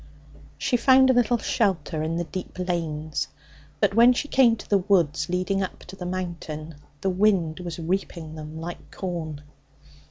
[0.57, 3.27] She found a little shelter in the deep lanes,
[3.79, 7.77] but when she came to the woods leading up to the Mountain the wind was
[7.77, 9.43] reaping them like corn.